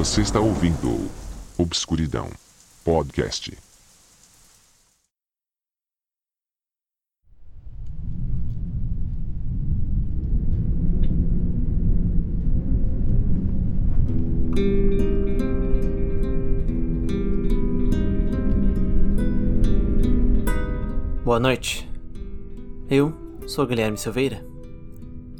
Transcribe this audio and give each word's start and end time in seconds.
Você 0.00 0.22
está 0.22 0.40
ouvindo 0.40 1.10
Obscuridão 1.58 2.30
Podcast. 2.82 3.54
Boa 21.22 21.38
noite. 21.38 21.86
Eu 22.88 23.12
sou 23.46 23.66
Guilherme 23.66 23.98
Silveira 23.98 24.42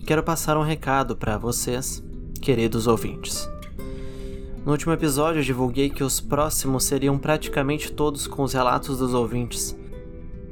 quero 0.06 0.22
passar 0.22 0.58
um 0.58 0.62
recado 0.62 1.16
para 1.16 1.38
vocês, 1.38 2.04
queridos 2.42 2.86
ouvintes. 2.86 3.48
No 4.70 4.74
último 4.74 4.92
episódio, 4.92 5.40
eu 5.40 5.44
divulguei 5.44 5.90
que 5.90 6.04
os 6.04 6.20
próximos 6.20 6.84
seriam 6.84 7.18
praticamente 7.18 7.90
todos 7.90 8.28
com 8.28 8.44
os 8.44 8.52
relatos 8.52 8.98
dos 8.98 9.14
ouvintes, 9.14 9.76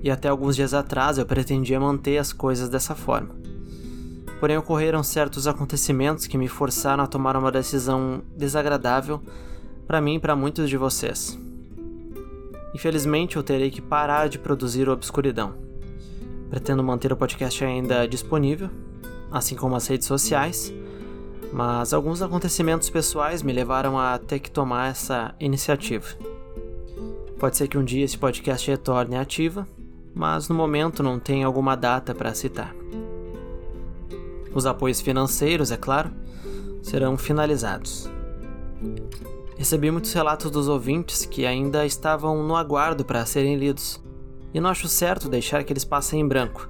e 0.02 0.10
até 0.10 0.26
alguns 0.26 0.56
dias 0.56 0.74
atrás 0.74 1.18
eu 1.18 1.24
pretendia 1.24 1.78
manter 1.78 2.18
as 2.18 2.32
coisas 2.32 2.68
dessa 2.68 2.96
forma. 2.96 3.36
Porém, 4.40 4.56
ocorreram 4.56 5.04
certos 5.04 5.46
acontecimentos 5.46 6.26
que 6.26 6.36
me 6.36 6.48
forçaram 6.48 7.04
a 7.04 7.06
tomar 7.06 7.36
uma 7.36 7.52
decisão 7.52 8.20
desagradável 8.36 9.22
para 9.86 10.00
mim 10.00 10.16
e 10.16 10.18
para 10.18 10.34
muitos 10.34 10.68
de 10.68 10.76
vocês. 10.76 11.38
Infelizmente, 12.74 13.36
eu 13.36 13.44
terei 13.44 13.70
que 13.70 13.80
parar 13.80 14.28
de 14.28 14.36
produzir 14.36 14.88
Obscuridão. 14.88 15.54
Pretendo 16.50 16.82
manter 16.82 17.12
o 17.12 17.16
podcast 17.16 17.64
ainda 17.64 18.04
disponível, 18.08 18.68
assim 19.30 19.54
como 19.54 19.76
as 19.76 19.86
redes 19.86 20.08
sociais, 20.08 20.74
mas 21.52 21.92
alguns 21.92 22.22
acontecimentos 22.22 22.90
pessoais 22.90 23.42
me 23.42 23.52
levaram 23.52 23.98
a 23.98 24.18
ter 24.18 24.38
que 24.38 24.50
tomar 24.50 24.90
essa 24.90 25.34
iniciativa. 25.40 26.06
Pode 27.38 27.56
ser 27.56 27.68
que 27.68 27.78
um 27.78 27.84
dia 27.84 28.04
esse 28.04 28.18
podcast 28.18 28.68
retorne 28.70 29.16
ativa, 29.16 29.66
mas 30.14 30.48
no 30.48 30.54
momento 30.54 31.02
não 31.02 31.18
tem 31.18 31.44
alguma 31.44 31.76
data 31.76 32.14
para 32.14 32.34
citar. 32.34 32.74
Os 34.52 34.66
apoios 34.66 35.00
financeiros, 35.00 35.70
é 35.70 35.76
claro, 35.76 36.10
serão 36.82 37.16
finalizados. 37.16 38.10
Recebi 39.56 39.90
muitos 39.90 40.12
relatos 40.12 40.50
dos 40.50 40.68
ouvintes 40.68 41.24
que 41.24 41.46
ainda 41.46 41.84
estavam 41.86 42.42
no 42.42 42.56
aguardo 42.56 43.04
para 43.04 43.26
serem 43.26 43.56
lidos, 43.56 44.02
e 44.52 44.60
não 44.60 44.70
acho 44.70 44.88
certo 44.88 45.28
deixar 45.28 45.62
que 45.64 45.72
eles 45.72 45.84
passem 45.84 46.20
em 46.20 46.26
branco. 46.26 46.68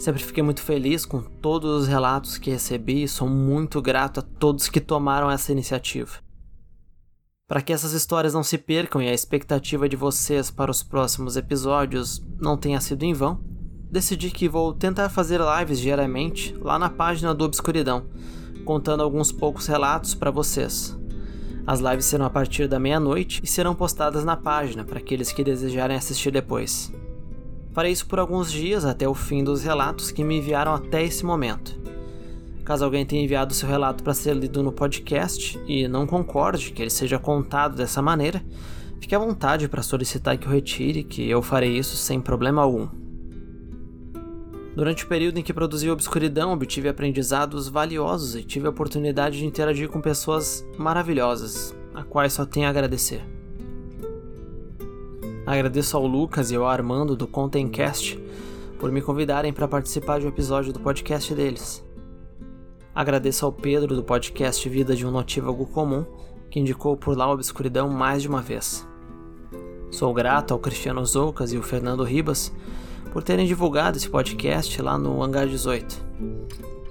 Sempre 0.00 0.24
fiquei 0.24 0.42
muito 0.42 0.62
feliz 0.62 1.04
com 1.04 1.20
todos 1.20 1.82
os 1.82 1.86
relatos 1.86 2.38
que 2.38 2.50
recebi 2.50 3.02
e 3.02 3.08
sou 3.08 3.28
muito 3.28 3.82
grato 3.82 4.20
a 4.20 4.22
todos 4.22 4.70
que 4.70 4.80
tomaram 4.80 5.30
essa 5.30 5.52
iniciativa. 5.52 6.12
Para 7.46 7.60
que 7.60 7.70
essas 7.70 7.92
histórias 7.92 8.32
não 8.32 8.42
se 8.42 8.56
percam 8.56 9.02
e 9.02 9.08
a 9.10 9.12
expectativa 9.12 9.86
de 9.86 9.96
vocês 9.96 10.50
para 10.50 10.70
os 10.70 10.82
próximos 10.82 11.36
episódios 11.36 12.24
não 12.40 12.56
tenha 12.56 12.80
sido 12.80 13.02
em 13.02 13.12
vão, 13.12 13.44
decidi 13.90 14.30
que 14.30 14.48
vou 14.48 14.72
tentar 14.72 15.10
fazer 15.10 15.38
lives 15.38 15.78
diariamente 15.78 16.56
lá 16.62 16.78
na 16.78 16.88
página 16.88 17.34
do 17.34 17.44
Obscuridão, 17.44 18.06
contando 18.64 19.02
alguns 19.02 19.30
poucos 19.30 19.66
relatos 19.66 20.14
para 20.14 20.30
vocês. 20.30 20.98
As 21.66 21.80
lives 21.80 22.06
serão 22.06 22.24
a 22.24 22.30
partir 22.30 22.66
da 22.66 22.80
meia-noite 22.80 23.42
e 23.44 23.46
serão 23.46 23.74
postadas 23.74 24.24
na 24.24 24.34
página 24.34 24.82
para 24.82 24.98
aqueles 24.98 25.30
que 25.30 25.44
desejarem 25.44 25.94
assistir 25.94 26.30
depois. 26.30 26.90
Farei 27.72 27.92
isso 27.92 28.06
por 28.06 28.18
alguns 28.18 28.50
dias 28.50 28.84
até 28.84 29.08
o 29.08 29.14
fim 29.14 29.44
dos 29.44 29.62
relatos 29.62 30.10
que 30.10 30.24
me 30.24 30.38
enviaram 30.38 30.74
até 30.74 31.04
esse 31.04 31.24
momento. 31.24 31.78
Caso 32.64 32.84
alguém 32.84 33.06
tenha 33.06 33.22
enviado 33.22 33.54
seu 33.54 33.68
relato 33.68 34.02
para 34.02 34.14
ser 34.14 34.34
lido 34.34 34.62
no 34.62 34.72
podcast 34.72 35.58
e 35.66 35.88
não 35.88 36.06
concorde 36.06 36.72
que 36.72 36.82
ele 36.82 36.90
seja 36.90 37.18
contado 37.18 37.76
dessa 37.76 38.02
maneira, 38.02 38.44
fique 39.00 39.14
à 39.14 39.18
vontade 39.18 39.68
para 39.68 39.82
solicitar 39.82 40.36
que 40.36 40.46
eu 40.46 40.52
retire, 40.52 41.04
que 41.04 41.28
eu 41.28 41.42
farei 41.42 41.76
isso 41.76 41.96
sem 41.96 42.20
problema 42.20 42.62
algum. 42.62 42.88
Durante 44.74 45.04
o 45.04 45.08
período 45.08 45.38
em 45.38 45.42
que 45.42 45.52
produzi 45.52 45.90
Obscuridão, 45.90 46.52
obtive 46.52 46.88
aprendizados 46.88 47.68
valiosos 47.68 48.36
e 48.36 48.44
tive 48.44 48.66
a 48.66 48.70
oportunidade 48.70 49.38
de 49.38 49.46
interagir 49.46 49.88
com 49.88 50.00
pessoas 50.00 50.64
maravilhosas, 50.78 51.74
a 51.92 52.04
quais 52.04 52.32
só 52.32 52.46
tenho 52.46 52.66
a 52.66 52.70
agradecer. 52.70 53.39
Agradeço 55.50 55.96
ao 55.96 56.06
Lucas 56.06 56.52
e 56.52 56.54
ao 56.54 56.64
Armando 56.64 57.16
do 57.16 57.26
Contencast 57.26 58.16
por 58.78 58.92
me 58.92 59.02
convidarem 59.02 59.52
para 59.52 59.66
participar 59.66 60.20
de 60.20 60.26
um 60.26 60.28
episódio 60.28 60.72
do 60.72 60.78
podcast 60.78 61.34
deles. 61.34 61.84
Agradeço 62.94 63.44
ao 63.44 63.50
Pedro 63.50 63.96
do 63.96 64.04
podcast 64.04 64.68
Vida 64.68 64.94
de 64.94 65.04
um 65.04 65.10
Notívago 65.10 65.66
Comum, 65.66 66.06
que 66.48 66.60
indicou 66.60 66.96
por 66.96 67.16
lá 67.16 67.24
a 67.24 67.32
Obscuridão 67.32 67.88
mais 67.88 68.22
de 68.22 68.28
uma 68.28 68.40
vez. 68.40 68.86
Sou 69.90 70.14
grato 70.14 70.54
ao 70.54 70.60
Cristiano 70.60 71.04
Zoucas 71.04 71.52
e 71.52 71.56
ao 71.56 71.64
Fernando 71.64 72.04
Ribas 72.04 72.52
por 73.12 73.24
terem 73.24 73.44
divulgado 73.44 73.96
esse 73.96 74.08
podcast 74.08 74.80
lá 74.80 74.96
no 74.96 75.20
Hangar 75.20 75.48
18. 75.48 76.00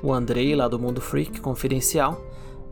O 0.03 0.11
Andrei, 0.11 0.53
lá 0.53 0.67
do 0.67 0.77
Mundo 0.77 0.99
Freak 0.99 1.39
Confidencial, 1.39 2.21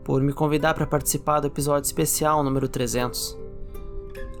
por 0.04 0.20
me 0.20 0.34
convidar 0.34 0.74
para 0.74 0.86
participar 0.86 1.40
do 1.40 1.46
episódio 1.46 1.86
especial 1.86 2.44
número 2.44 2.68
300. 2.68 3.47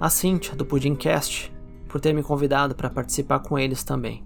A 0.00 0.08
Cíntia, 0.08 0.54
do 0.54 0.64
Pudimcast, 0.64 1.52
por 1.88 2.00
ter 2.00 2.14
me 2.14 2.22
convidado 2.22 2.72
para 2.72 2.88
participar 2.88 3.40
com 3.40 3.58
eles 3.58 3.82
também. 3.82 4.24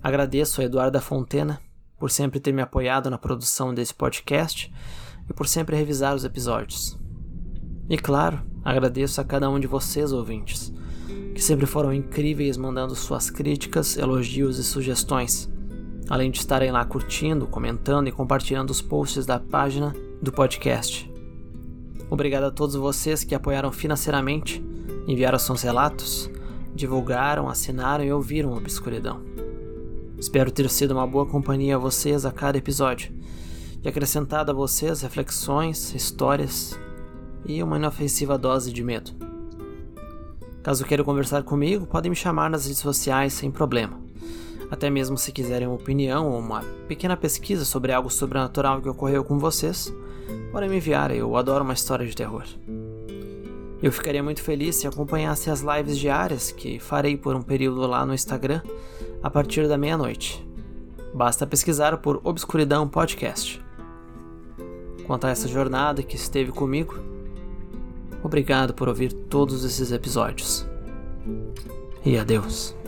Agradeço 0.00 0.60
a 0.60 0.64
Eduarda 0.64 1.00
Fontena 1.00 1.60
por 1.98 2.12
sempre 2.12 2.38
ter 2.38 2.52
me 2.52 2.62
apoiado 2.62 3.10
na 3.10 3.18
produção 3.18 3.74
desse 3.74 3.92
podcast 3.92 4.72
e 5.28 5.32
por 5.32 5.48
sempre 5.48 5.74
revisar 5.74 6.14
os 6.14 6.24
episódios. 6.24 6.96
E 7.88 7.98
claro, 7.98 8.40
agradeço 8.64 9.20
a 9.20 9.24
cada 9.24 9.50
um 9.50 9.58
de 9.58 9.66
vocês, 9.66 10.12
ouvintes, 10.12 10.72
que 11.34 11.42
sempre 11.42 11.66
foram 11.66 11.92
incríveis 11.92 12.56
mandando 12.56 12.94
suas 12.94 13.30
críticas, 13.30 13.96
elogios 13.96 14.58
e 14.58 14.64
sugestões, 14.64 15.50
além 16.08 16.30
de 16.30 16.38
estarem 16.38 16.70
lá 16.70 16.84
curtindo, 16.84 17.48
comentando 17.48 18.06
e 18.06 18.12
compartilhando 18.12 18.70
os 18.70 18.80
posts 18.80 19.26
da 19.26 19.40
página 19.40 19.92
do 20.22 20.30
podcast. 20.30 21.09
Obrigado 22.10 22.42
a 22.42 22.50
todos 22.50 22.74
vocês 22.74 23.22
que 23.22 23.36
apoiaram 23.36 23.70
financeiramente, 23.70 24.60
enviaram 25.06 25.38
seus 25.38 25.62
relatos, 25.62 26.28
divulgaram, 26.74 27.48
assinaram 27.48 28.04
e 28.04 28.12
ouviram 28.12 28.52
Obscuridão. 28.52 29.22
Espero 30.18 30.50
ter 30.50 30.68
sido 30.68 30.90
uma 30.90 31.06
boa 31.06 31.24
companhia 31.24 31.76
a 31.76 31.78
vocês 31.78 32.26
a 32.26 32.32
cada 32.32 32.58
episódio 32.58 33.14
e 33.82 33.88
acrescentado 33.88 34.50
a 34.50 34.54
vocês 34.54 35.02
reflexões, 35.02 35.94
histórias 35.94 36.78
e 37.46 37.62
uma 37.62 37.76
inofensiva 37.76 38.36
dose 38.36 38.72
de 38.72 38.82
medo. 38.82 39.12
Caso 40.64 40.84
queiram 40.84 41.04
conversar 41.04 41.44
comigo, 41.44 41.86
podem 41.86 42.10
me 42.10 42.16
chamar 42.16 42.50
nas 42.50 42.66
redes 42.66 42.80
sociais 42.80 43.32
sem 43.32 43.52
problema. 43.52 44.09
Até 44.70 44.88
mesmo 44.88 45.18
se 45.18 45.32
quiserem 45.32 45.66
uma 45.66 45.76
opinião 45.76 46.30
ou 46.30 46.38
uma 46.38 46.62
pequena 46.86 47.16
pesquisa 47.16 47.64
sobre 47.64 47.92
algo 47.92 48.08
sobrenatural 48.08 48.80
que 48.80 48.88
ocorreu 48.88 49.24
com 49.24 49.38
vocês, 49.38 49.92
podem 50.52 50.68
me 50.68 50.76
enviar, 50.76 51.10
eu 51.10 51.36
adoro 51.36 51.64
uma 51.64 51.74
história 51.74 52.06
de 52.06 52.14
terror. 52.14 52.44
Eu 53.82 53.90
ficaria 53.90 54.22
muito 54.22 54.42
feliz 54.42 54.76
se 54.76 54.86
acompanhasse 54.86 55.50
as 55.50 55.62
lives 55.62 55.98
diárias 55.98 56.52
que 56.52 56.78
farei 56.78 57.16
por 57.16 57.34
um 57.34 57.42
período 57.42 57.80
lá 57.86 58.04
no 58.04 58.14
Instagram 58.14 58.60
a 59.22 59.30
partir 59.30 59.66
da 59.66 59.78
meia-noite. 59.78 60.46
Basta 61.12 61.46
pesquisar 61.46 61.96
por 61.98 62.20
Obscuridão 62.22 62.86
Podcast. 62.86 63.60
Quanto 65.06 65.26
a 65.26 65.30
essa 65.30 65.48
jornada 65.48 66.02
que 66.02 66.14
esteve 66.14 66.52
comigo, 66.52 67.10
Obrigado 68.22 68.74
por 68.74 68.88
ouvir 68.88 69.12
todos 69.12 69.64
esses 69.64 69.92
episódios. 69.92 70.66
E 72.04 72.18
adeus. 72.18 72.79